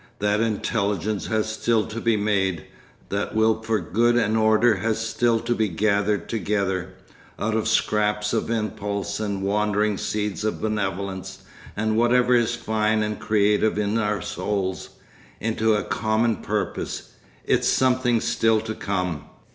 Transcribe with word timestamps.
That 0.17 0.41
intelligence 0.41 1.27
has 1.27 1.47
still 1.47 1.85
to 1.85 2.01
be 2.01 2.17
made, 2.17 2.65
that 3.09 3.35
will 3.35 3.61
for 3.61 3.79
good 3.79 4.15
and 4.15 4.35
order 4.35 4.77
has 4.77 4.97
still 4.97 5.39
to 5.41 5.53
be 5.53 5.67
gathered 5.67 6.27
together, 6.27 6.95
out 7.37 7.53
of 7.53 7.67
scraps 7.67 8.33
of 8.33 8.49
impulse 8.49 9.19
and 9.19 9.43
wandering 9.43 9.99
seeds 9.99 10.43
of 10.43 10.59
benevolence 10.59 11.43
and 11.77 11.97
whatever 11.97 12.33
is 12.33 12.55
fine 12.55 13.03
and 13.03 13.19
creative 13.19 13.77
in 13.77 13.99
our 13.99 14.23
souls, 14.23 14.89
into 15.39 15.75
a 15.75 15.83
common 15.83 16.37
purpose. 16.37 17.11
It's 17.45 17.67
something 17.67 18.21
still 18.21 18.59
to 18.61 18.73
come.... 18.73 19.25